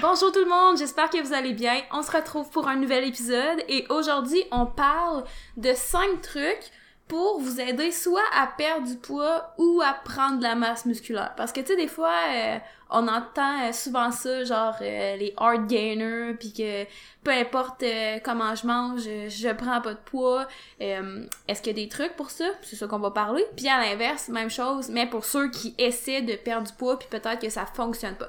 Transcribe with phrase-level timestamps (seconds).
[0.00, 1.82] Bonjour tout le monde, j'espère que vous allez bien.
[1.92, 5.24] On se retrouve pour un nouvel épisode et aujourd'hui on parle
[5.58, 6.72] de 5 trucs
[7.08, 11.34] pour vous aider soit à perdre du poids ou à prendre de la masse musculaire.
[11.36, 12.58] Parce que tu sais, des fois, euh,
[12.90, 16.84] on entend euh, souvent ça, genre euh, les hard gainers, puis que
[17.22, 17.84] peu importe
[18.24, 20.46] comment je mange, je prends pas de poids.
[20.78, 22.44] Est-ce qu'il y a des trucs pour ça?
[22.62, 23.44] C'est ça qu'on va parler.
[23.56, 27.08] Puis à l'inverse, même chose, mais pour ceux qui essaient de perdre du poids, puis
[27.08, 28.28] peut-être que ça fonctionne pas.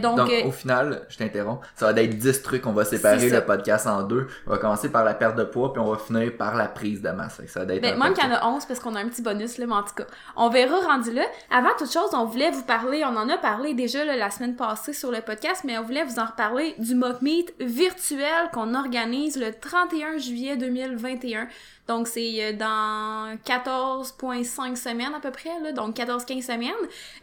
[0.00, 3.44] Donc, donc au final, je t'interromps, ça va être 10 trucs, on va séparer le
[3.44, 4.26] podcast en deux.
[4.46, 7.02] On va commencer par la perte de poids, puis on va finir par la prise
[7.02, 7.40] de masse.
[7.46, 9.22] Ça va être ben, même qu'il y en a 11 parce qu'on a un petit
[9.22, 10.04] bonus, là, mais en tout cas,
[10.36, 11.22] on verra rendu là.
[11.50, 14.92] Avant toute chose, on voulait vous parler, on en a parlé déjà la semaine passée
[14.92, 19.38] sur le podcast, mais on voulait vous en reparler du mock meet virtuel qu'on organise
[19.38, 21.48] le 31 juillet 2021.
[21.90, 26.70] Donc, c'est euh, dans 14,5 semaines à peu près, donc 14-15 semaines.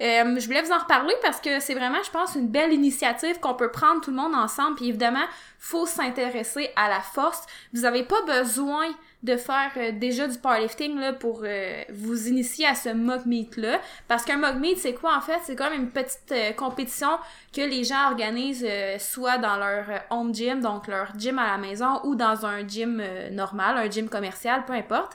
[0.02, 3.39] Euh, je voulais vous en reparler parce que c'est vraiment, je pense, une belle initiative
[3.39, 4.75] qu'on peut prendre tout le monde ensemble.
[4.75, 5.23] Puis évidemment,
[5.59, 7.45] faut s'intéresser à la force.
[7.73, 8.88] Vous avez pas besoin
[9.23, 13.58] de faire euh, déjà du powerlifting là, pour euh, vous initier à ce mock meet
[13.58, 15.39] là parce qu'un mock meet c'est quoi en fait?
[15.44, 17.09] C'est comme une petite euh, compétition
[17.52, 18.67] que les gens organisent
[19.00, 23.02] soit dans leur home gym donc leur gym à la maison ou dans un gym
[23.31, 25.13] normal un gym commercial peu importe.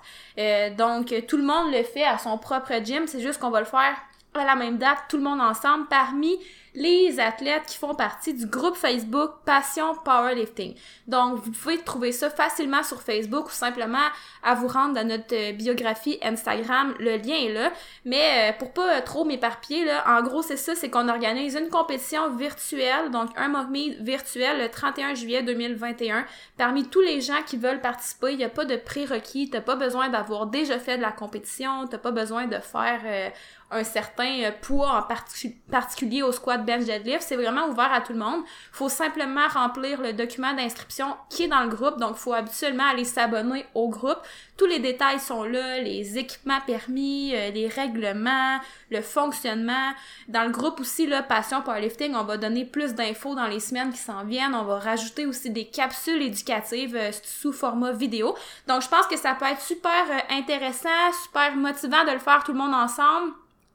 [0.77, 3.07] Donc tout le monde le fait à son propre gym.
[3.07, 3.95] C'est juste qu'on va le faire
[4.35, 6.39] à la même date tout le monde ensemble parmi
[6.75, 10.75] les athlètes qui font partie du groupe Facebook Passion Powerlifting.
[11.07, 14.09] Donc, vous pouvez trouver ça facilement sur Facebook ou simplement
[14.43, 16.95] à vous rendre dans notre euh, biographie Instagram.
[16.99, 17.73] Le lien est là.
[18.05, 21.69] Mais euh, pour pas trop m'éparpiller, là, en gros, c'est ça, c'est qu'on organise une
[21.69, 23.67] compétition virtuelle, donc un mock
[24.01, 26.25] virtuel le 31 juillet 2021.
[26.57, 29.51] Parmi tous les gens qui veulent participer, il n'y a pas de prérequis.
[29.51, 31.87] T'as pas besoin d'avoir déjà fait de la compétition.
[31.87, 33.29] T'as pas besoin de faire euh,
[33.73, 38.19] un certain poids en particulier au squat bench deadlift, c'est vraiment ouvert à tout le
[38.19, 38.43] monde.
[38.71, 43.05] Faut simplement remplir le document d'inscription qui est dans le groupe, donc faut habituellement aller
[43.05, 44.19] s'abonner au groupe.
[44.57, 48.61] Tous les détails sont là, les équipements permis, euh, les règlements,
[48.91, 49.93] le fonctionnement.
[50.29, 53.91] Dans le groupe aussi, là, Passion Powerlifting, on va donner plus d'infos dans les semaines
[53.91, 54.55] qui s'en viennent.
[54.55, 58.37] On va rajouter aussi des capsules éducatives euh, sous format vidéo.
[58.69, 60.89] Donc, je pense que ça peut être super euh, intéressant,
[61.25, 63.33] super motivant de le faire tout le monde ensemble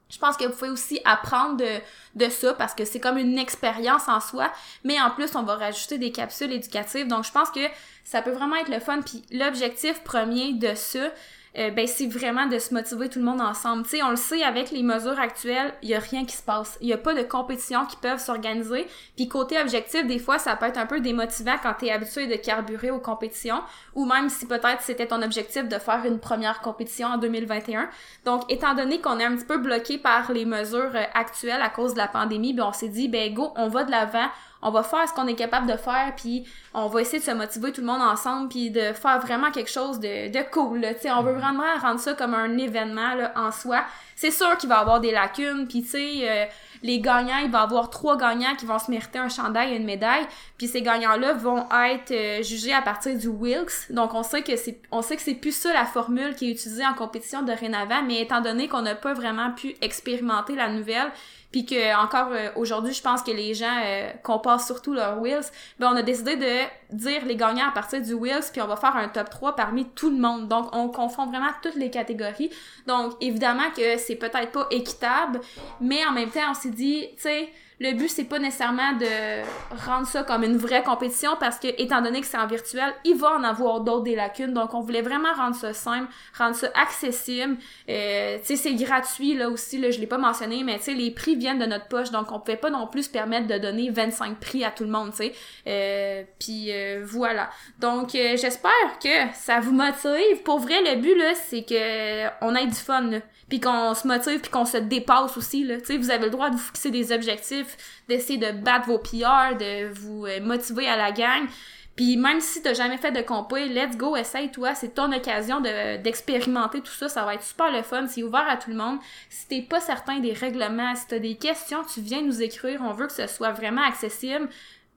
[0.10, 1.80] je pense que vous pouvez aussi apprendre de,
[2.16, 4.52] de ça parce que c'est comme une expérience en soi,
[4.84, 7.08] mais en plus on va rajouter des capsules éducatives.
[7.08, 7.60] Donc je pense que
[8.04, 9.02] ça peut vraiment être le fun.
[9.02, 11.12] Puis l'objectif premier de ça,
[11.58, 13.84] euh, ben c'est vraiment de se motiver tout le monde ensemble.
[13.84, 16.44] Tu sais, on le sait avec les mesures actuelles, il y a rien qui se
[16.44, 16.78] passe.
[16.82, 18.88] Il y a pas de compétition qui peuvent s'organiser.
[19.16, 22.28] Puis côté objectif, des fois ça peut être un peu démotivant quand tu es habitué
[22.28, 23.62] de carburer aux compétitions
[23.96, 27.90] ou même si peut-être c'était ton objectif de faire une première compétition en 2021.
[28.26, 31.70] Donc étant donné qu'on est un petit peu bloqué par les mesures euh, actuelles à
[31.70, 34.28] cause de la pandémie, ben on s'est dit ben go, on va de l'avant,
[34.62, 37.32] on va faire ce qu'on est capable de faire, puis on va essayer de se
[37.32, 40.80] motiver tout le monde ensemble, puis de faire vraiment quelque chose de, de cool.
[40.80, 40.90] Là.
[41.18, 43.84] on veut vraiment rendre ça comme un événement là, en soi.
[44.16, 46.46] C'est sûr qu'il va y avoir des lacunes, puis tu sais, euh,
[46.84, 49.78] les gagnants, il va y avoir trois gagnants qui vont se mériter un chandail et
[49.78, 50.26] une médaille,
[50.58, 53.92] puis ces gagnants-là vont être euh, jugés à partir du Wilkes.
[53.92, 56.52] Donc on sait que c'est on sait que c'est plus ça la formule qui est
[56.52, 60.70] utilisée en compétition de dorénavant, mais étant donné qu'on n'a pas vraiment pu expérimenter la
[60.70, 61.12] nouvelle,
[61.52, 65.46] puis que encore euh, aujourd'hui, je pense que les gens euh, comparent surtout leurs wheels,
[65.80, 68.76] ben on a décidé de dire les gagnants à partir du wheels, puis on va
[68.76, 70.48] faire un top 3 parmi tout le monde.
[70.48, 72.50] Donc on confond vraiment toutes les catégories.
[72.86, 75.40] Donc évidemment que c'est peut-être pas équitable,
[75.80, 79.44] mais en même temps, on s'est dit, tu sais, le but c'est pas nécessairement de
[79.86, 83.16] rendre ça comme une vraie compétition parce que étant donné que c'est en virtuel, il
[83.16, 84.54] va en avoir d'autres des lacunes.
[84.54, 87.58] Donc on voulait vraiment rendre ça simple, rendre ça accessible.
[87.90, 90.94] Euh, tu sais c'est gratuit là aussi là, je l'ai pas mentionné mais tu sais
[90.94, 93.58] les prix viennent de notre poche donc on pouvait pas non plus se permettre de
[93.58, 95.34] donner 25 prix à tout le monde, tu sais.
[95.68, 97.50] Euh, puis euh, voilà.
[97.80, 100.42] Donc euh, j'espère que ça vous motive.
[100.44, 103.20] Pour vrai le but là, c'est que on ait du fun là
[103.50, 105.78] puis qu'on se motive puis qu'on se dépasse aussi là.
[105.80, 107.78] Tu sais, vous avez le droit de vous fixer des objectifs,
[108.08, 111.48] d'essayer de battre vos PR, de vous euh, motiver à la gang.
[111.96, 115.98] Puis même si t'as jamais fait de compé, let's go, essaye-toi, c'est ton occasion de,
[115.98, 119.00] d'expérimenter tout ça, ça va être super le fun, c'est ouvert à tout le monde.
[119.30, 122.94] Si t'es pas certain des règlements, si t'as des questions, tu viens nous écrire, on
[122.94, 124.48] veut que ce soit vraiment accessible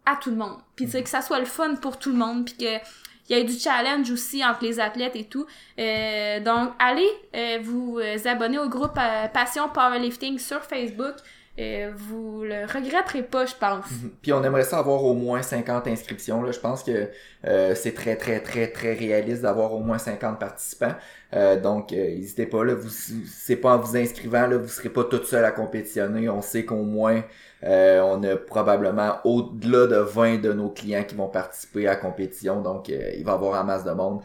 [0.05, 0.59] à tout le monde.
[0.77, 2.85] Puis tu sais, que ça soit le fun pour tout le monde, puis que
[3.31, 5.47] il y a eu du challenge aussi entre les athlètes et tout.
[5.79, 8.99] Euh, donc, allez euh, vous euh, abonner au groupe
[9.33, 11.15] Passion Powerlifting sur Facebook.
[11.59, 13.85] euh, vous le regretterez pas, je pense.
[13.91, 14.13] Mhm.
[14.23, 16.43] Puis on aimerait ça avoir au moins 50 inscriptions.
[16.43, 16.53] Là.
[16.53, 17.11] Je pense que
[17.47, 20.95] euh, c'est très, très, très, très réaliste d'avoir au moins 50 participants.
[21.35, 22.65] Euh, donc, n'hésitez pas.
[22.65, 26.29] Là, vous, c'est pas en vous inscrivant, là, vous serez pas toute seule à compétitionner.
[26.29, 27.23] On sait qu'au moins,
[27.63, 32.61] on a probablement au-delà de 20 de nos clients qui vont participer à la compétition.
[32.61, 34.23] Donc, il va y avoir un masse de monde.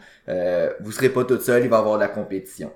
[0.80, 2.72] vous serez pas toute seule, il va y avoir de la compétition.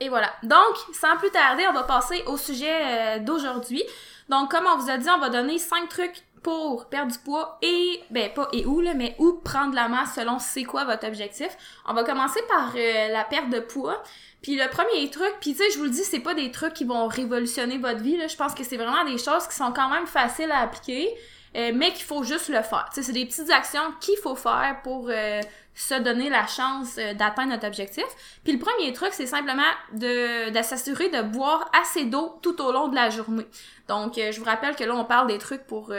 [0.00, 0.32] Et voilà.
[0.42, 3.82] Donc, sans plus tarder, on va passer au sujet euh, d'aujourd'hui.
[4.30, 7.58] Donc, comme on vous a dit, on va donner cinq trucs pour perdre du poids
[7.62, 11.06] et, ben pas et où, là, mais où prendre la masse selon c'est quoi votre
[11.06, 11.48] objectif.
[11.86, 14.02] On va commencer par euh, la perte de poids.
[14.42, 16.72] Puis le premier truc, puis tu sais, je vous le dis, c'est pas des trucs
[16.72, 18.26] qui vont révolutionner votre vie, là.
[18.26, 21.10] Je pense que c'est vraiment des choses qui sont quand même faciles à appliquer.
[21.56, 22.88] Euh, mais qu'il faut juste le faire.
[22.92, 25.40] c'est des petites actions qu'il faut faire pour euh,
[25.74, 28.04] se donner la chance d'atteindre notre objectif.
[28.44, 32.70] Puis le premier truc, c'est simplement de, de s'assurer de boire assez d'eau tout au
[32.70, 33.48] long de la journée.
[33.88, 35.92] Donc, je vous rappelle que là, on parle des trucs pour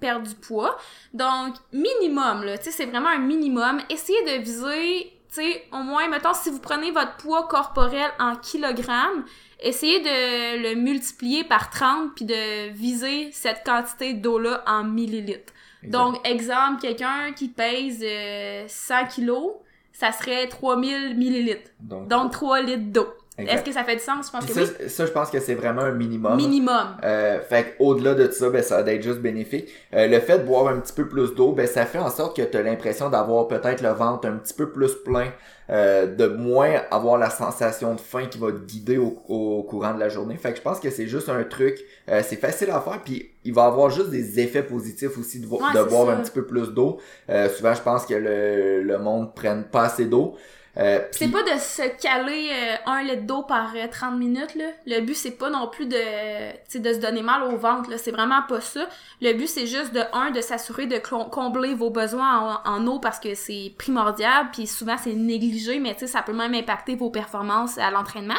[0.00, 0.76] perdre du poids.
[1.14, 3.80] Donc, minimum, là, tu sais, c'est vraiment un minimum.
[3.90, 8.36] Essayez de viser tu sais, au moins, mettons, si vous prenez votre poids corporel en
[8.36, 9.24] kilogrammes,
[9.60, 15.52] essayez de le multiplier par 30 puis de viser cette quantité d'eau-là en millilitres.
[15.82, 19.52] Donc, exemple, quelqu'un qui pèse 100 euh, kilos,
[19.92, 21.70] ça serait 3000 millilitres.
[21.80, 23.08] Donc, Donc 3 litres d'eau.
[23.38, 24.26] Est-ce que ça fait du sens?
[24.26, 24.88] Je pense que ça, oui.
[24.88, 26.36] Ça, je pense que c'est vraiment un minimum.
[26.36, 26.96] Minimum.
[27.04, 29.68] Euh, fait au-delà de ça, ben, ça va être juste bénéfique.
[29.94, 32.34] Euh, le fait de boire un petit peu plus d'eau, ben, ça fait en sorte
[32.36, 35.28] que tu as l'impression d'avoir peut-être le ventre un petit peu plus plein,
[35.68, 39.92] euh, de moins avoir la sensation de faim qui va te guider au, au courant
[39.92, 40.36] de la journée.
[40.36, 41.78] Fait que je pense que c'est juste un truc,
[42.08, 45.46] euh, c'est facile à faire, puis il va avoir juste des effets positifs aussi de,
[45.46, 46.98] de boire un petit peu plus d'eau.
[47.28, 50.36] Euh, souvent, je pense que le, le monde prenne pas assez d'eau.
[50.78, 54.66] Euh, c'est pas de se caler euh, un litre d'eau par 30 euh, minutes là.
[54.86, 58.10] Le but c'est pas non plus de de se donner mal au ventre là, c'est
[58.10, 58.86] vraiment pas ça.
[59.22, 62.98] Le but c'est juste de un de s'assurer de combler vos besoins en, en eau
[62.98, 66.94] parce que c'est primordial puis souvent c'est négligé mais tu sais ça peut même impacter
[66.94, 68.34] vos performances à l'entraînement.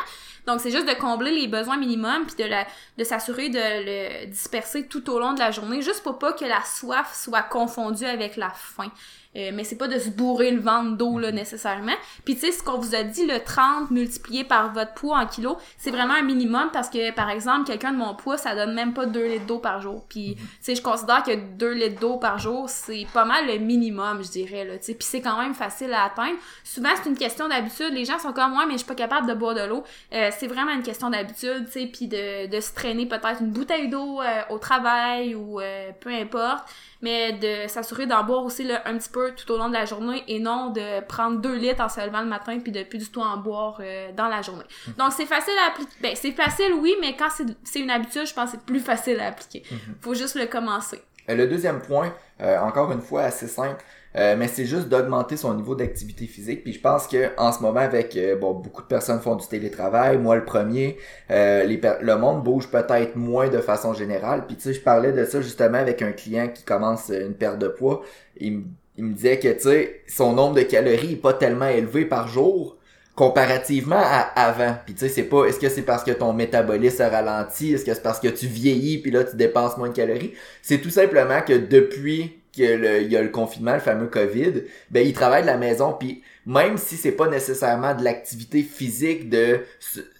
[0.47, 2.65] Donc, c'est juste de combler les besoins minimums puis de, la,
[2.97, 6.45] de s'assurer de le disperser tout au long de la journée, juste pour pas que
[6.45, 8.89] la soif soit confondue avec la faim.
[9.37, 11.95] Euh, mais c'est pas de se bourrer le ventre d'eau là nécessairement.
[12.25, 15.27] Puis tu sais ce qu'on vous a dit le 30 multiplié par votre poids en
[15.27, 18.73] kilos, c'est vraiment un minimum parce que par exemple quelqu'un de mon poids ça donne
[18.73, 20.05] même pas 2 litres d'eau par jour.
[20.09, 23.59] Puis tu sais je considère que 2 litres d'eau par jour c'est pas mal le
[23.59, 24.77] minimum je dirais là.
[24.77, 26.37] Tu sais puis c'est quand même facile à atteindre.
[26.63, 27.91] Souvent c'est une question d'habitude.
[27.91, 29.83] Les gens sont comme moi mais je suis pas capable de boire de l'eau.
[30.13, 33.51] Euh, c'est vraiment une question d'habitude tu sais puis de, de se traîner peut-être une
[33.51, 35.59] bouteille d'eau euh, au travail ou
[35.99, 36.67] peu importe
[37.01, 39.85] mais de s'assurer d'en boire aussi là, un petit peu tout au long de la
[39.85, 42.99] journée et non de prendre deux litres en se levant le matin puis de plus
[42.99, 44.65] du tout en boire euh, dans la journée.
[44.87, 44.93] Mhm.
[44.95, 45.91] Donc c'est facile à appliquer.
[46.01, 47.29] Ben c'est facile oui, mais quand
[47.63, 49.63] c'est une habitude, je pense que c'est plus facile à appliquer.
[49.69, 49.95] Mhm.
[50.01, 51.01] Faut juste le commencer.
[51.29, 53.83] Euh, le deuxième point, euh, encore une fois assez simple,
[54.15, 56.63] euh, mais c'est juste d'augmenter son niveau d'activité physique.
[56.63, 60.35] Puis je pense que en ce moment, avec beaucoup de personnes font du télétravail, moi
[60.35, 60.97] le premier,
[61.29, 64.45] le monde bouge peut-être moins de façon générale.
[64.47, 67.59] Puis tu sais, je parlais de ça justement avec un client qui commence une perte
[67.59, 68.01] de poids.
[68.37, 68.63] Il,
[68.95, 72.27] il me disait que tu sais, son nombre de calories est pas tellement élevé par
[72.27, 72.77] jour
[73.17, 74.77] comparativement à avant.
[74.85, 77.83] Puis tu sais, c'est pas est-ce que c'est parce que ton métabolisme a ralenti, est-ce
[77.83, 80.91] que c'est parce que tu vieillis puis là tu dépenses moins de calories, c'est tout
[80.91, 85.47] simplement que depuis il y a le confinement, le fameux COVID, ben il travaille de
[85.47, 89.61] la maison puis même si c'est pas nécessairement de l'activité physique de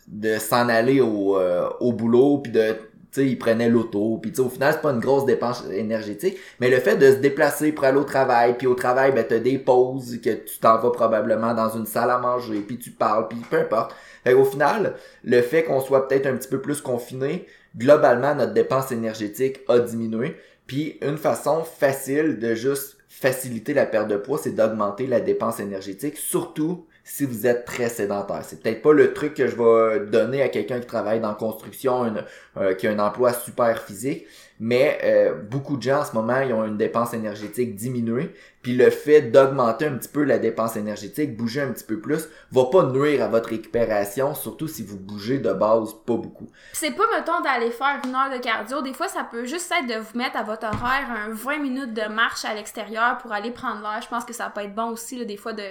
[0.07, 2.77] de s'en aller au, euh, au boulot puis de
[3.11, 6.97] sais il l'auto puis au final c'est pas une grosse dépense énergétique mais le fait
[6.97, 10.29] de se déplacer pour aller au travail puis au travail ben t'as des pauses que
[10.29, 13.95] tu t'en vas probablement dans une salle à manger puis tu parles puis peu importe.
[14.23, 17.45] Fait au final le fait qu'on soit peut-être un petit peu plus confiné
[17.77, 20.35] globalement notre dépense énergétique a diminué.
[20.65, 25.59] Puis une façon facile de juste faciliter la perte de poids, c'est d'augmenter la dépense
[25.59, 28.41] énergétique, surtout si vous êtes très sédentaire.
[28.43, 32.13] C'est peut-être pas le truc que je vais donner à quelqu'un qui travaille dans construction,
[32.57, 34.27] euh, qui a un emploi super physique,
[34.59, 38.33] mais euh, beaucoup de gens en ce moment ils ont une dépense énergétique diminuée.
[38.61, 42.27] Puis le fait d'augmenter un petit peu la dépense énergétique bouger un petit peu plus
[42.51, 46.49] va pas nuire à votre récupération surtout si vous bougez de base pas beaucoup.
[46.73, 48.81] C'est pas mettons d'aller faire une heure de cardio.
[48.81, 51.93] Des fois ça peut juste être de vous mettre à votre horaire un 20 minutes
[51.93, 54.01] de marche à l'extérieur pour aller prendre l'air.
[54.01, 55.63] Je pense que ça peut être bon aussi là, des fois de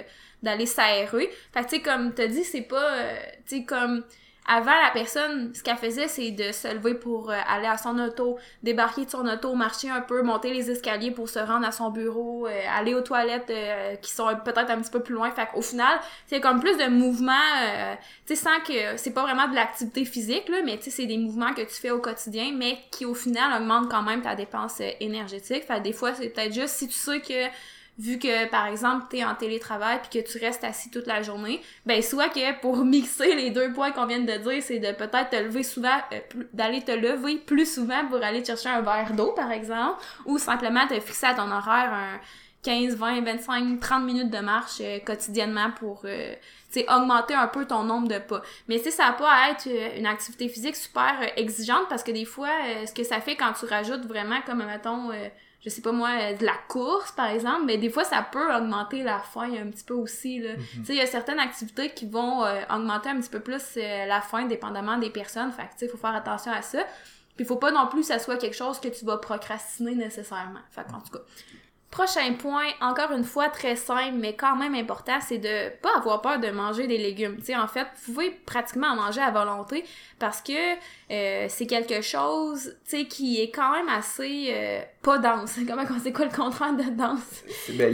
[0.43, 1.29] d'aller s'aérer.
[1.51, 3.15] Fait que tu sais comme t'as dit c'est pas euh,
[3.47, 4.03] tu sais comme
[4.49, 7.99] avant, la personne, ce qu'elle faisait, c'est de se lever pour euh, aller à son
[7.99, 11.73] auto, débarquer de son auto, marcher un peu, monter les escaliers pour se rendre à
[11.73, 15.29] son bureau, euh, aller aux toilettes euh, qui sont peut-être un petit peu plus loin.
[15.31, 17.33] Fait qu'au final, c'est comme plus de mouvements,
[18.25, 21.05] tu sais, sans que c'est pas vraiment de l'activité physique, là, mais tu sais, c'est
[21.07, 24.35] des mouvements que tu fais au quotidien, mais qui au final augmentent quand même ta
[24.35, 25.65] dépense énergétique.
[25.65, 27.49] Fait des fois, c'est peut-être juste si tu sais que
[27.97, 31.21] vu que par exemple tu es en télétravail puis que tu restes assis toute la
[31.21, 34.91] journée, ben soit que pour mixer les deux points qu'on vient de dire, c'est de
[34.91, 36.19] peut-être te lever souvent euh,
[36.53, 40.85] d'aller te lever plus souvent pour aller chercher un verre d'eau par exemple ou simplement
[40.87, 42.19] te fixer à ton horaire un
[42.63, 46.33] 15, 20, 25, 30 minutes de marche euh, quotidiennement pour euh,
[46.89, 48.41] augmenter un peu ton nombre de pas.
[48.67, 52.49] Mais si ça va pas être une activité physique super exigeante parce que des fois
[52.85, 55.09] ce que ça fait quand tu rajoutes vraiment comme mettons
[55.61, 59.03] je sais pas moi, de la course, par exemple, mais des fois, ça peut augmenter
[59.03, 60.53] la faim un petit peu aussi, là.
[60.53, 60.57] Mhm.
[60.57, 63.63] Tu sais, il y a certaines activités qui vont euh, augmenter un petit peu plus
[63.77, 65.51] euh, la faim, dépendamment des personnes.
[65.51, 66.85] Fait que, tu sais, faut faire attention à ça.
[67.35, 70.59] Puis, faut pas non plus que ça soit quelque chose que tu vas procrastiner nécessairement.
[70.71, 71.23] Fait en tout cas,
[71.89, 76.21] Prochain point, encore une fois très simple, mais quand même important, c'est de pas avoir
[76.21, 77.37] peur de manger des légumes.
[77.37, 79.85] Tu sais, en fait, vous pouvez pratiquement en manger à volonté
[80.19, 80.51] parce que
[81.11, 82.75] euh, c'est quelque chose,
[83.09, 85.55] qui est quand même assez euh, pas dense.
[85.67, 87.43] Comment c'est quoi le contraire de dense?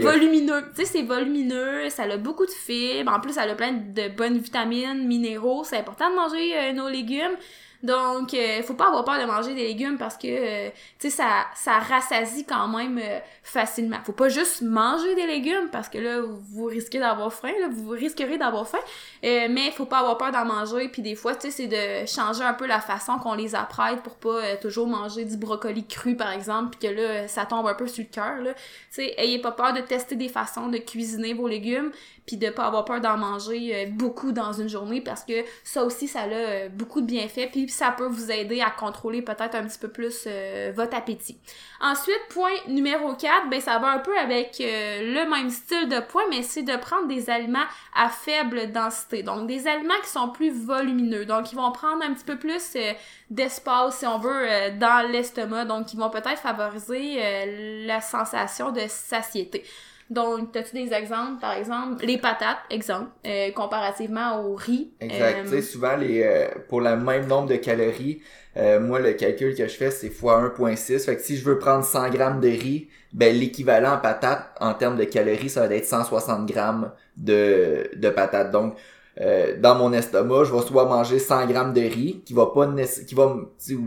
[0.01, 0.63] Volumineux.
[0.75, 3.11] Tu sais, c'est volumineux, ça a beaucoup de fibres.
[3.11, 5.63] En plus, ça a plein de bonnes vitamines, minéraux.
[5.63, 7.37] C'est important de manger euh, nos légumes.
[7.83, 11.17] Donc, euh, faut pas avoir peur de manger des légumes parce que, euh, tu sais,
[11.17, 13.97] ça, ça rassasie quand même euh, facilement.
[14.05, 17.89] Faut pas juste manger des légumes parce que là, vous risquez d'avoir faim, là, vous
[17.89, 18.79] risquerez d'avoir faim.
[19.25, 20.87] Euh, mais faut pas avoir peur d'en manger.
[20.87, 24.01] Puis des fois, tu sais, c'est de changer un peu la façon qu'on les apprête
[24.01, 27.73] pour pas toujours manger du brocoli cru, par exemple, puis que là, ça tombe un
[27.73, 28.53] peu sur le cœur, là.
[28.53, 28.61] Tu
[28.91, 31.91] sais, ayez pas peur de tester des façons de cuisiner vos légumes
[32.25, 36.07] puis de pas avoir peur d'en manger beaucoup dans une journée parce que ça aussi
[36.07, 39.87] ça a beaucoup de bienfaits ça peut vous aider à contrôler peut-être un petit peu
[39.87, 41.37] plus euh, votre appétit.
[41.81, 45.99] Ensuite, point numéro 4, ben ça va un peu avec euh, le même style de
[45.99, 47.65] point, mais c'est de prendre des aliments
[47.95, 49.23] à faible densité.
[49.23, 51.25] Donc des aliments qui sont plus volumineux.
[51.25, 52.93] Donc ils vont prendre un petit peu plus euh,
[53.29, 54.47] d'espace, si on veut,
[54.79, 55.65] dans l'estomac.
[55.65, 59.63] Donc ils vont peut-être favoriser la sensation de satiété.
[60.09, 64.91] Donc, as-tu des exemples, par exemple, les patates, exemple, euh, comparativement au riz?
[64.99, 65.37] Exact.
[65.39, 68.21] Euh, tu sais, souvent, les, euh, pour le même nombre de calories,
[68.55, 71.05] moi, le calcul que je fais, c'est fois 1.6.
[71.05, 74.73] Fait que si je veux prendre 100 grammes de riz, ben, l'équivalent en patates, en
[74.75, 78.51] termes de calories, ça va être 160 grammes de, de patates.
[78.51, 78.75] Donc,
[79.21, 82.67] euh, dans mon estomac, je vais soit manger 100 grammes de riz, qui va pas
[83.07, 83.35] qui va,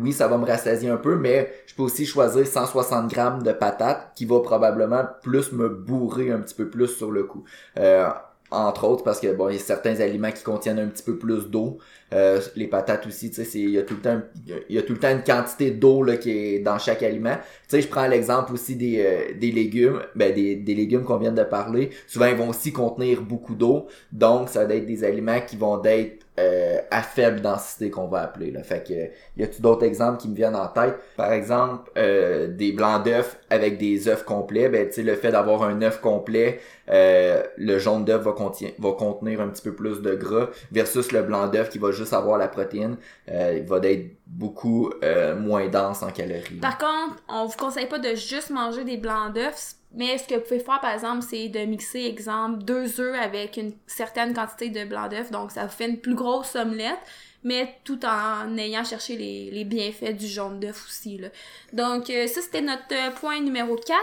[0.02, 3.52] oui, ça va me rassasier un peu, mais je peux aussi choisir 160 grammes de
[3.52, 7.44] patates, qui va probablement plus me bourrer un petit peu plus sur le coup.
[7.78, 8.08] Euh,
[8.50, 11.16] entre autres parce que bon il y a certains aliments qui contiennent un petit peu
[11.18, 11.78] plus d'eau
[12.14, 14.82] euh, les patates aussi tu sais il y a tout le temps il y a
[14.82, 17.88] tout le temps une quantité d'eau là qui est dans chaque aliment tu sais je
[17.88, 21.90] prends l'exemple aussi des, euh, des légumes ben des, des légumes qu'on vient de parler
[22.06, 25.82] souvent ils vont aussi contenir beaucoup d'eau donc ça va être des aliments qui vont
[25.84, 28.50] être euh, à faible densité qu'on va appeler.
[28.50, 28.62] Là.
[28.62, 30.96] Fait que y a-tu d'autres exemples qui me viennent en tête?
[31.16, 34.68] Par exemple, des blancs d'œufs avec des œufs complets.
[34.68, 38.34] Ben, tu le fait d'avoir un œuf complet, euh, le jaune d'œuf va,
[38.78, 42.12] va contenir un petit peu plus de gras versus le blanc d'œuf qui va juste
[42.12, 42.96] avoir la protéine.
[43.28, 44.90] il va être beaucoup
[45.38, 46.60] moins dense en calories.
[46.60, 50.34] Par contre, on vous conseille pas de juste manger des blancs d'œufs mais ce que
[50.34, 54.68] vous pouvez faire, par exemple, c'est de mixer, exemple, deux œufs avec une certaine quantité
[54.68, 55.30] de blanc d'œuf.
[55.30, 56.98] Donc, ça vous fait une plus grosse omelette,
[57.42, 61.16] mais tout en ayant cherché les, les bienfaits du jaune d'œuf aussi.
[61.16, 61.28] Là.
[61.72, 63.96] Donc, euh, ça, c'était notre euh, point numéro 4.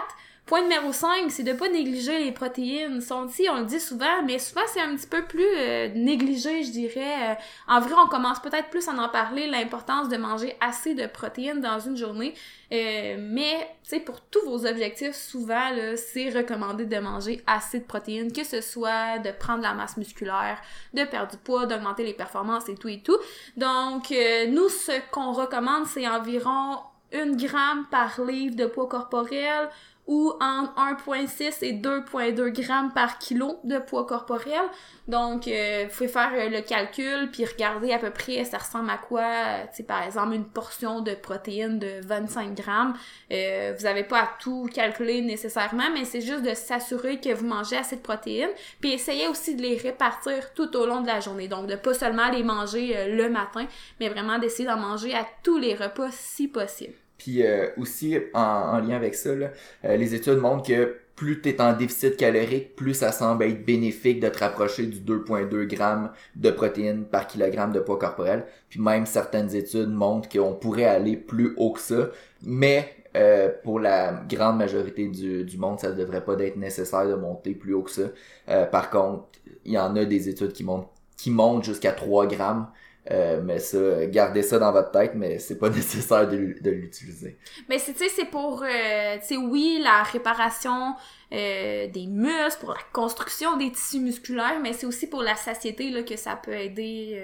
[0.46, 3.00] Point numéro 5, c'est de pas négliger les protéines.
[3.00, 6.72] Sont on le dit souvent, mais souvent c'est un petit peu plus euh, négligé, je
[6.72, 7.32] dirais.
[7.32, 7.36] Euh,
[7.70, 11.62] en vrai, on commence peut-être plus à en parler, l'importance de manger assez de protéines
[11.62, 12.34] dans une journée.
[12.74, 17.86] Euh, mais, tu sais, pour tous vos objectifs, souvent, c'est recommandé de manger assez de
[17.86, 20.60] protéines, que ce soit de prendre la masse musculaire,
[20.94, 23.18] de perdre du poids, d'augmenter les performances et tout et tout.
[23.56, 24.14] Donc,
[24.50, 26.80] nous, ce qu'on recommande, c'est environ
[27.14, 29.70] 1 gramme par livre de poids corporel,
[30.06, 30.74] ou entre
[31.08, 34.62] 1,6 et 2,2 grammes par kilo de poids corporel.
[35.08, 38.90] Donc, euh, vous pouvez faire euh, le calcul puis regarder à peu près ça ressemble
[38.90, 42.94] à quoi, euh, tu sais, par exemple, une portion de protéines de 25 grammes.
[43.32, 47.46] Euh, vous n'avez pas à tout calculer nécessairement, mais c'est juste de s'assurer que vous
[47.46, 48.52] mangez assez de protéines.
[48.82, 51.48] Puis essayez aussi de les répartir tout au long de la journée.
[51.48, 53.66] Donc, de pas seulement les manger le matin,
[54.00, 57.03] mais vraiment d'essayer d'en manger à tous les repas si possible.
[57.24, 59.48] Puis euh, aussi, en, lien avec ça, euh,
[59.84, 64.20] les études montrent que plus tu es en déficit calorique, plus ça semble être bénéfique
[64.20, 68.44] de te rapprocher du 2.2 grammes de protéines par kilogramme de poids corporel.
[68.68, 72.10] Puis même certaines études montrent qu'on pourrait aller plus haut que ça,
[72.46, 77.08] mais euh, pour la grande majorité du, du monde, ça ne devrait pas être nécessaire
[77.08, 78.10] de monter plus haut que ça.
[78.50, 79.24] Euh, par contre,
[79.64, 82.68] il y en a des études qui montent qui montent jusqu'à 3 grammes.
[83.12, 86.38] Euh, mais ça, gardez ça dans votre tête, mais c'est pas nécessaire de,
[86.70, 87.38] l'utiliser.
[87.68, 90.96] Mais tu sais, c'est pour, euh, tu sais, oui, la réparation
[91.34, 95.90] euh, des muscles, pour la construction des tissus musculaires, mais c'est aussi pour la satiété
[95.90, 97.22] là, que ça peut aider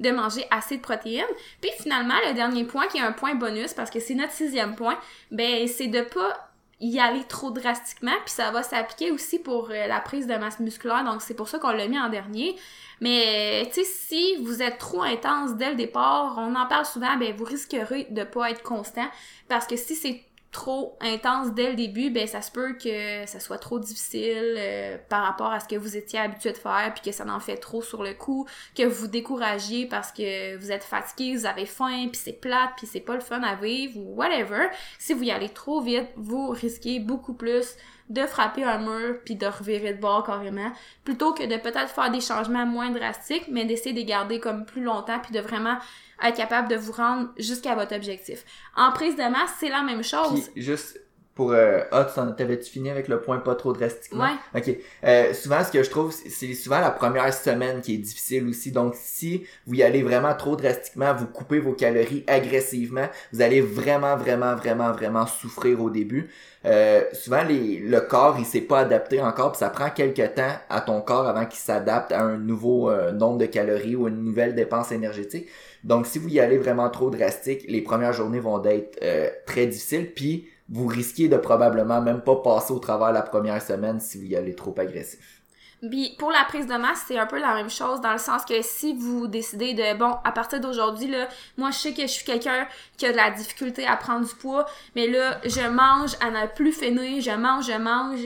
[0.00, 1.24] de manger assez de protéines.
[1.62, 4.74] Puis finalement, le dernier point, qui est un point bonus, parce que c'est notre sixième
[4.74, 4.98] point,
[5.30, 9.98] ben c'est de pas y aller trop drastiquement, puis ça va s'appliquer aussi pour la
[10.00, 12.56] prise de masse musculaire, donc c'est pour ça qu'on l'a mis en dernier.
[13.00, 17.16] Mais, tu sais, si vous êtes trop intense dès le départ, on en parle souvent,
[17.16, 19.08] ben, vous risquerez de pas être constant.
[19.48, 20.22] Parce que si c'est
[20.56, 24.96] trop intense dès le début, ben ça se peut que ça soit trop difficile euh,
[25.10, 27.58] par rapport à ce que vous étiez habitué de faire, puis que ça en fait
[27.58, 31.66] trop sur le coup, que vous vous découragiez parce que vous êtes fatigué, vous avez
[31.66, 34.68] faim, puis c'est plate, puis c'est pas le fun à vivre ou whatever.
[34.98, 37.76] Si vous y allez trop vite, vous risquez beaucoup plus
[38.08, 40.72] de frapper un mur puis de revirer de bord carrément,
[41.04, 44.64] plutôt que de peut-être faire des changements moins drastiques, mais d'essayer de les garder comme
[44.64, 45.76] plus longtemps puis de vraiment
[46.22, 48.44] être capable de vous rendre jusqu'à votre objectif.
[48.76, 50.50] En prise de masse, c'est la même chose.
[50.56, 51.00] juste
[51.36, 54.24] pour euh, ah tu t'avais-tu fini avec le point pas trop drastiquement?
[54.24, 54.58] Ouais.
[54.60, 54.74] ok.
[55.04, 58.72] Euh, souvent ce que je trouve c'est souvent la première semaine qui est difficile aussi.
[58.72, 63.60] Donc si vous y allez vraiment trop drastiquement vous coupez vos calories agressivement vous allez
[63.60, 66.30] vraiment vraiment vraiment vraiment souffrir au début.
[66.64, 70.56] Euh, souvent les, le corps il s'est pas adapté encore puis ça prend quelques temps
[70.70, 74.24] à ton corps avant qu'il s'adapte à un nouveau euh, nombre de calories ou une
[74.24, 75.48] nouvelle dépense énergétique.
[75.84, 79.66] Donc si vous y allez vraiment trop drastique les premières journées vont être euh, très
[79.66, 80.10] difficiles.
[80.14, 84.24] Puis vous risquez de probablement même pas passer au travers la première semaine si vous
[84.24, 85.35] y allez trop agressif.
[85.82, 88.44] Puis pour la prise de masse, c'est un peu la même chose dans le sens
[88.46, 91.28] que si vous décidez de bon, à partir d'aujourd'hui là,
[91.58, 92.66] moi je sais que je suis quelqu'un
[92.96, 94.64] qui a de la difficulté à prendre du poids,
[94.94, 98.20] mais là je mange à ne plus finir, je mange, je mange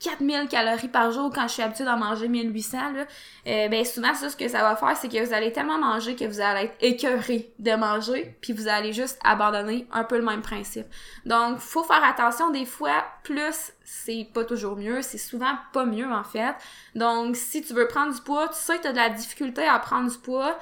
[0.00, 3.06] 4000 euh, calories par jour quand je suis habituée d'en manger 1800 là.
[3.46, 6.16] Euh, ben souvent ça ce que ça va faire c'est que vous allez tellement manger
[6.16, 10.24] que vous allez être écœuré de manger, puis vous allez juste abandonner un peu le
[10.24, 10.86] même principe.
[11.24, 16.10] Donc faut faire attention des fois plus c'est pas toujours mieux, c'est souvent pas mieux
[16.10, 16.54] en fait.
[16.94, 19.66] Donc si tu veux prendre du poids, tu sais que tu as de la difficulté
[19.66, 20.56] à prendre du poids,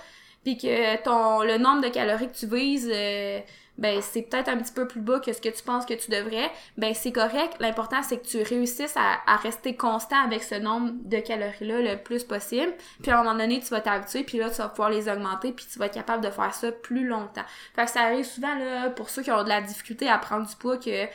[0.45, 3.41] puis que ton le nombre de calories que tu vises euh,
[3.77, 6.11] ben c'est peut-être un petit peu plus bas que ce que tu penses que tu
[6.11, 7.55] devrais, ben c'est correct.
[7.61, 12.03] L'important c'est que tu réussisses à, rester constant avec ce nombre de calories là le
[12.03, 12.73] plus possible.
[13.03, 15.53] Puis à un moment donné, tu vas t'habituer, puis là tu vas pouvoir les augmenter,
[15.53, 17.45] puis tu vas être capable de faire ça plus longtemps.
[17.77, 20.49] Fait que ça arrive souvent là pour ceux qui ont de la difficulté à prendre
[20.49, 21.07] du poids que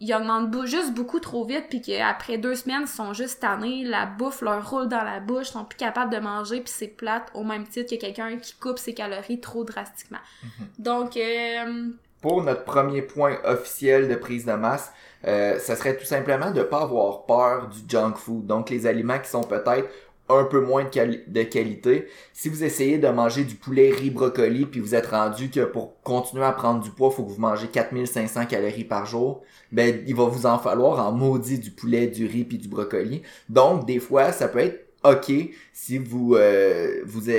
[0.00, 4.06] ils augmentent juste beaucoup trop vite puis qu'après deux semaines ils sont juste tannés la
[4.06, 7.30] bouffe leur roule dans la bouche ils sont plus capables de manger puis c'est plate
[7.34, 10.66] au même titre que quelqu'un qui coupe ses calories trop drastiquement mhm.
[10.78, 11.90] donc euh...
[12.22, 14.90] pour notre premier point officiel de prise de masse
[15.26, 19.18] euh, ça serait tout simplement de pas avoir peur du junk food donc les aliments
[19.18, 19.88] qui sont peut-être
[20.30, 22.06] un peu moins de, qualité.
[22.32, 26.00] Si vous essayez de manger du poulet riz brocoli puis vous êtes rendu que pour
[26.02, 30.14] continuer à prendre du poids, faut que vous mangez 4500 calories par jour, ben il
[30.14, 33.22] va vous en falloir en maudit du poulet, du riz puis du brocoli.
[33.48, 35.32] Donc des fois, ça peut être OK
[35.72, 37.30] si vous euh, vous,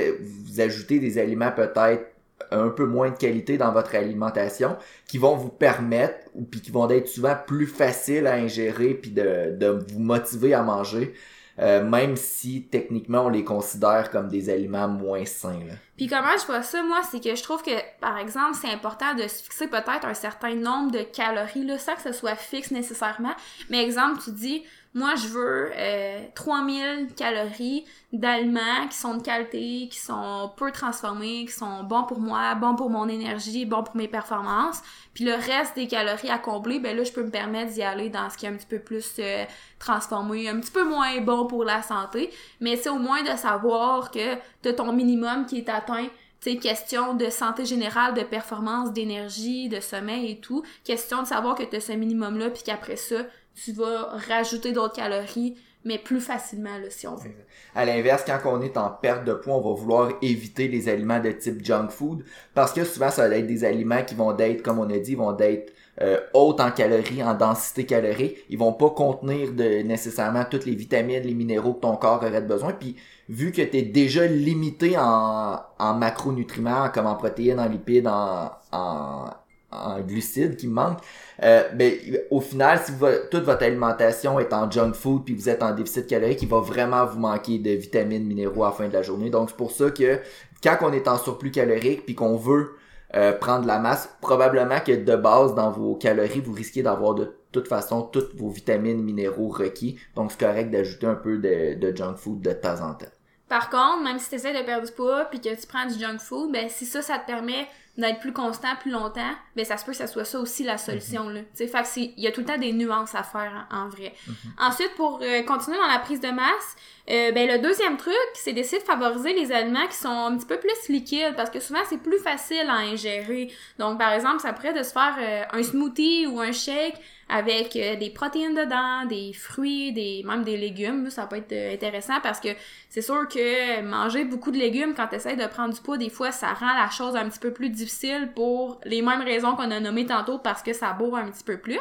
[0.60, 2.06] ajoutez des aliments peut-être
[2.50, 4.76] un peu moins de qualité dans votre alimentation
[5.06, 9.12] qui vont vous permettre ou puis qui vont être souvent plus faciles à ingérer puis
[9.12, 11.14] de vous motiver à manger
[11.62, 15.60] euh, même si techniquement on les considère comme des aliments moins sains.
[15.96, 17.70] Puis comment je vois ça, moi, c'est que je trouve que,
[18.00, 21.94] par exemple, c'est important de se fixer peut-être un certain nombre de calories, là, sans
[21.94, 23.34] que ce soit fixe nécessairement.
[23.70, 24.64] Mais exemple, tu dis,
[24.94, 31.46] moi, je veux euh, 3000 calories d'aliments qui sont de qualité, qui sont peu transformés,
[31.46, 34.82] qui sont bons pour moi, bons pour mon énergie, bons pour mes performances.
[35.14, 38.10] Puis le reste des calories à combler, ben là, je peux me permettre d'y aller
[38.10, 39.44] dans ce qui est un petit peu plus euh,
[39.78, 42.30] transformé, un petit peu moins bon pour la santé.
[42.60, 46.08] Mais c'est au moins de savoir que tu ton minimum qui est atteint
[46.42, 50.62] sais, question de santé générale, de performance, d'énergie, de sommeil et tout.
[50.84, 53.16] Question de savoir que tu as ce minimum-là, puis qu'après ça,
[53.54, 57.30] tu vas rajouter d'autres calories, mais plus facilement, là, si on veut.
[57.74, 61.20] À l'inverse, quand on est en perte de poids, on va vouloir éviter les aliments
[61.20, 64.62] de type junk food, parce que souvent, ça va être des aliments qui vont être,
[64.62, 68.38] comme on a dit, vont être euh, hautes en calories, en densité calorique.
[68.48, 72.40] Ils vont pas contenir de nécessairement toutes les vitamines, les minéraux que ton corps aurait
[72.40, 72.72] besoin.
[72.72, 72.96] Puis
[73.28, 78.52] vu que tu es déjà limité en, en macronutriments, comme en protéines, en lipides, en,
[78.72, 79.30] en
[79.72, 81.02] en glucides qui me manquent.
[81.42, 82.92] Euh, mais au final, si
[83.30, 86.60] toute votre alimentation est en junk food puis vous êtes en déficit calorique, il va
[86.60, 89.30] vraiment vous manquer de vitamines, minéraux à la fin de la journée.
[89.30, 90.20] Donc c'est pour ça que
[90.62, 92.76] quand on est en surplus calorique puis qu'on veut
[93.14, 97.34] euh, prendre la masse, probablement que de base dans vos calories, vous risquez d'avoir de
[97.50, 99.98] toute façon toutes vos vitamines, minéraux requis.
[100.14, 103.06] Donc c'est correct d'ajouter un peu de, de junk food de temps en temps.
[103.48, 105.98] Par contre, même si tu essaies de perdre du poids puis que tu prends du
[105.98, 109.76] junk food, ben si ça, ça te permet d'être plus constant plus longtemps, ben ça
[109.76, 112.40] se peut que ça soit ça aussi la solution fait que il y a tout
[112.40, 114.14] le temps des nuances à faire en, vrai.
[114.26, 114.34] Mhm.
[114.58, 116.76] Ensuite, pour euh, continuer dans la prise de masse,
[117.10, 120.46] euh, ben le deuxième truc, c'est d'essayer de favoriser les aliments qui sont un petit
[120.46, 123.52] peu plus liquides parce que souvent c'est plus facile à ingérer.
[123.78, 126.96] Donc par exemple, ça pourrait de se faire euh, un smoothie ou un shake
[127.32, 132.20] avec euh, des protéines dedans, des fruits, des même des légumes, ça peut être intéressant
[132.22, 132.48] parce que
[132.88, 136.10] c'est sûr que manger beaucoup de légumes quand tu essaies de prendre du poids, des
[136.10, 139.70] fois ça rend la chose un petit peu plus difficile pour les mêmes raisons qu'on
[139.70, 141.80] a nommées tantôt parce que ça bourre un petit peu plus.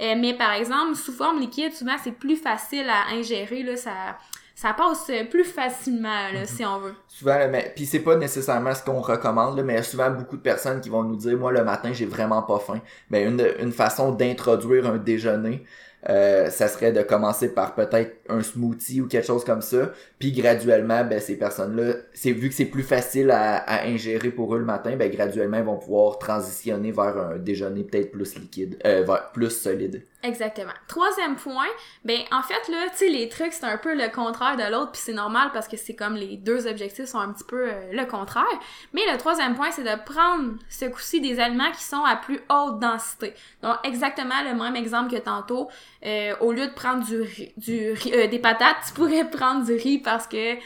[0.00, 4.18] mais par exemple, sous forme liquide, souvent c'est plus facile à ingérer là, ça
[4.60, 6.46] ça passe plus facilement, là, mhm.
[6.46, 6.94] si on veut.
[7.06, 10.10] Souvent, mais puis c'est pas nécessairement ce qu'on recommande, là, mais il y a souvent
[10.10, 12.80] beaucoup de personnes qui vont nous dire, moi le matin j'ai vraiment pas faim.
[13.08, 15.64] Mais une, une façon d'introduire un déjeuner,
[16.08, 20.32] euh, ça serait de commencer par peut-être un smoothie ou quelque chose comme ça, puis
[20.32, 24.58] graduellement, ben ces personnes-là, c'est vu que c'est plus facile à, à, ingérer pour eux
[24.58, 29.04] le matin, ben graduellement ils vont pouvoir transitionner vers un déjeuner peut-être plus liquide, euh,
[29.06, 30.02] vers plus solide.
[30.24, 30.72] Exactement.
[30.88, 31.68] Troisième point,
[32.04, 34.90] ben en fait là, tu sais les trucs c'est un peu le contraire de l'autre
[34.90, 37.92] puis c'est normal parce que c'est comme les deux objectifs sont un petit peu euh,
[37.92, 38.44] le contraire.
[38.92, 42.40] Mais le troisième point c'est de prendre ce coup-ci des aliments qui sont à plus
[42.50, 43.32] haute densité.
[43.62, 45.68] Donc exactement le même exemple que tantôt.
[46.04, 49.74] Euh, au lieu de prendre du riz, du euh, des patates, tu pourrais prendre du
[49.74, 50.56] riz parce que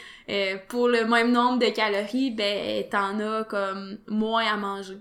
[0.67, 4.99] pour le même nombre de calories, ben t'en as comme moins à manger.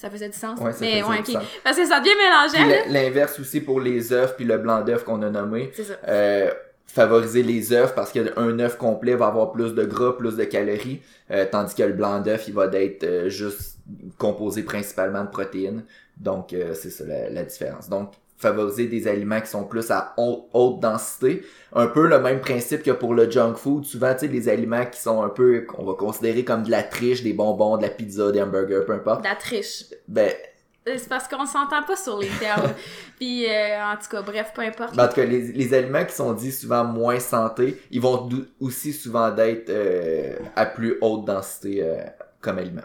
[0.00, 0.58] Ça faisait du sens.
[0.60, 2.88] Ouais, ça mais ouais, du Parce que ça devient mélangé.
[2.88, 5.70] L'inverse aussi pour les œufs puis le blanc d'œuf qu'on a nommé.
[5.74, 5.94] C'est ça.
[6.08, 6.50] Euh,
[6.86, 11.02] favoriser les œufs parce qu'un œuf complet va avoir plus de gras, plus de calories,
[11.30, 13.76] euh, tandis que le blanc d'œuf, il va être euh, juste
[14.16, 15.84] composé principalement de protéines.
[16.16, 17.88] Donc, euh, c'est ça la, la, différence.
[17.90, 21.44] Donc, favoriser des aliments qui sont plus à haute densité.
[21.74, 23.84] Un peu le même principe que pour le junk food.
[23.84, 26.82] Souvent, tu sais, les aliments qui sont un peu, qu'on va considérer comme de la
[26.82, 29.22] triche, des bonbons, de la pizza, des hamburgers, peu importe.
[29.22, 29.84] De la triche.
[30.08, 30.32] Ben,
[30.88, 32.72] euh, c'est parce qu'on s'entend pas sur les termes.
[33.18, 34.96] Puis, euh, en tout cas, bref, peu importe.
[34.96, 38.28] Ben, en tout cas, les, les, aliments qui sont dits souvent moins santé, ils vont
[38.58, 41.86] aussi souvent d'être euh, à plus haute densité
[42.40, 42.80] comme aliments.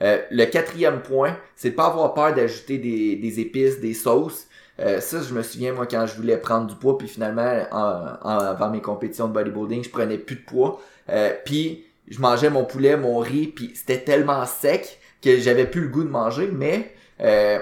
[0.00, 4.46] le quatrième point, c'est de pas avoir peur d'ajouter des, des épices, des sauces.
[4.80, 8.16] Euh, ça, je me souviens, moi, quand je voulais prendre du poids, puis finalement, en,
[8.22, 10.80] avant mes compétitions de bodybuilding, je prenais plus de poids.
[11.10, 15.82] Euh, puis, je mangeais mon poulet, mon riz, puis c'était tellement sec que j'avais plus
[15.82, 16.94] le goût de manger, mais...
[17.20, 17.58] Euh,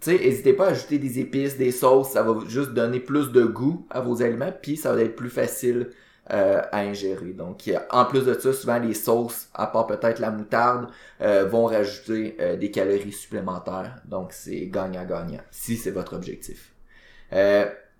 [0.00, 3.32] tu sais, n'hésitez pas à ajouter des épices, des sauces, ça va juste donner plus
[3.32, 5.90] de goût à vos aliments, puis ça va être plus facile
[6.32, 7.32] euh, à ingérer.
[7.32, 10.88] Donc, en plus de ça, souvent les sauces, à part peut-être la moutarde,
[11.20, 13.96] euh, vont rajouter euh, des calories supplémentaires.
[14.04, 16.72] Donc, c'est gagnant-gagnant, si c'est votre objectif.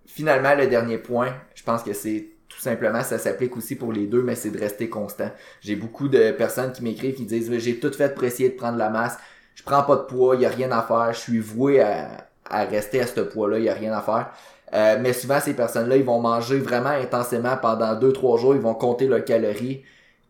[0.06, 4.06] finalement, le dernier point, je pense que c'est tout simplement, ça s'applique aussi pour les
[4.06, 5.30] deux, mais c'est de rester constant.
[5.60, 8.78] J'ai beaucoup de personnes qui m'écrivent qui disent j'ai tout fait pour essayer de prendre
[8.78, 9.18] la masse,
[9.54, 12.28] je prends pas de poids, il y a rien à faire, je suis voué à,
[12.44, 14.30] à rester à ce poids-là, il y a rien à faire.
[14.74, 18.74] Euh, mais souvent, ces personnes-là, ils vont manger vraiment intensément pendant 2-3 jours, ils vont
[18.74, 19.82] compter leurs calories.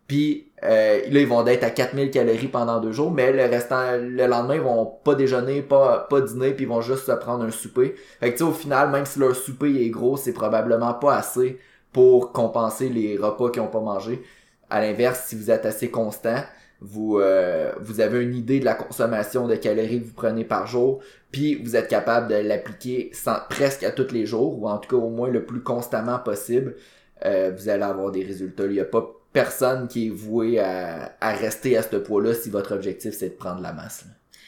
[0.06, 3.96] Puis euh, là, ils vont être à 4000 calories pendant deux jours, mais le restant,
[3.96, 7.44] le lendemain, ils vont pas déjeuner, pas, pas dîner, puis ils vont juste se prendre
[7.44, 7.94] un souper.
[8.18, 11.16] Fait que tu sais, au final, même si leur souper est gros, c'est probablement pas
[11.16, 11.60] assez
[11.92, 14.22] pour compenser les repas qu'ils ont pas mangé.
[14.68, 16.42] À l'inverse, si vous êtes assez constant,
[16.80, 20.66] vous, euh, vous avez une idée de la consommation de calories que vous prenez par
[20.66, 23.12] jour, puis vous êtes capable de l'appliquer
[23.48, 26.76] presque à tous les jours, ou en tout cas au moins le plus constamment possible,
[27.24, 28.64] euh, vous allez avoir des résultats.
[28.64, 32.50] Il n'y a pas personne qui est voué à, à rester à ce poids-là si
[32.50, 34.04] votre objectif c'est de prendre la masse.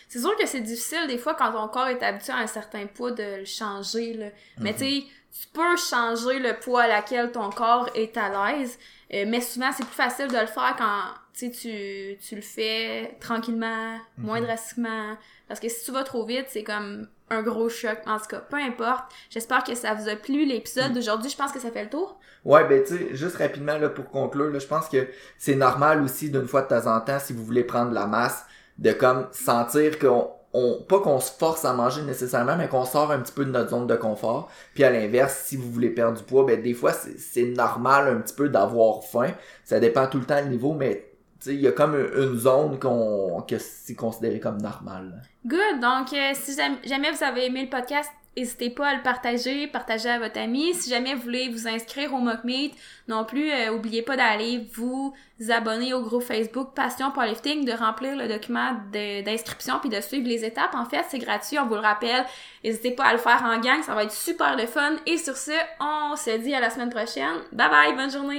[0.09, 2.87] C'est sûr que c'est difficile des fois quand ton corps est habitué à un certain
[2.87, 4.13] poids de le changer.
[4.15, 4.27] Là.
[4.59, 4.77] Mais mhm.
[4.77, 5.05] tu sais,
[5.41, 8.79] tu peux changer le poids à laquelle ton corps est à l'aise,
[9.15, 13.99] euh, mais souvent c'est plus facile de le faire quand tu, tu le fais tranquillement,
[14.19, 14.47] moins mhm.
[14.47, 15.17] drastiquement.
[15.49, 17.99] Parce que si tu vas trop vite, c'est comme un gros choc.
[18.07, 19.05] En tout cas, peu importe.
[19.31, 20.95] J'espère que ça vous a plu l'épisode mhm.
[20.95, 21.31] d'aujourd'hui.
[21.31, 22.19] Je pense que ça fait le tour.
[22.45, 26.03] Ouais, ben tu sais, juste rapidement là pour conclure, là, je pense que c'est normal
[26.03, 28.45] aussi d'une fois de temps en temps, si vous voulez prendre la masse,
[28.79, 33.11] de comme sentir qu'on on, pas qu'on se force à manger nécessairement, mais qu'on sort
[33.11, 34.51] un petit peu de notre zone de confort.
[34.75, 38.21] Puis à l'inverse, si vous voulez perdre du poids, ben des fois c'est normal un
[38.21, 39.31] petit peu d'avoir faim.
[39.65, 41.12] Ça dépend tout le temps le niveau, mais
[41.47, 45.23] il y a comme une zone qu'on que c'est considéré comme normal.
[45.45, 45.81] Good.
[45.81, 50.09] Donc, euh, si jamais vous avez aimé le podcast, N'hésitez pas à le partager, partager
[50.09, 50.73] à votre ami.
[50.73, 52.75] Si jamais vous voulez vous inscrire au Mock Meet,
[53.07, 55.13] non plus, euh, oubliez pas d'aller vous
[55.51, 60.47] abonner au groupe Facebook Passion Powerlifting, de remplir le document d'inscription puis de suivre les
[60.47, 60.75] étapes.
[60.75, 62.25] En fait, c'est gratuit, on vous le rappelle.
[62.65, 64.97] N'hésitez pas à le faire en gang, ça va être super le fun.
[65.05, 67.37] Et sur ce, on se dit à la semaine prochaine.
[67.53, 68.39] Bye bye, bonne journée.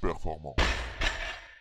[0.00, 0.79] Performant.